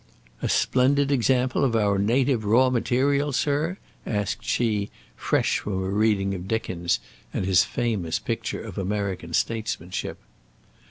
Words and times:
"A 0.41 0.49
splendid 0.49 1.23
sample 1.23 1.63
of 1.63 1.75
our 1.75 1.99
native 1.99 2.43
raw 2.43 2.71
material, 2.71 3.31
sir?" 3.31 3.77
asked 4.03 4.43
she, 4.43 4.89
fresh 5.15 5.59
from 5.59 5.73
a 5.73 5.89
reading 5.89 6.33
of 6.33 6.47
Dickens, 6.47 6.97
and 7.31 7.45
his 7.45 7.63
famous 7.65 8.17
picture 8.17 8.63
of 8.63 8.79
American 8.79 9.31
statesmanship. 9.35 10.17